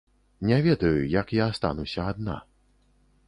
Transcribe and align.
Не 0.51 0.57
ведаю, 0.67 1.03
як 1.11 1.35
я 1.39 1.43
астануся 1.53 2.07
адна. 2.13 2.41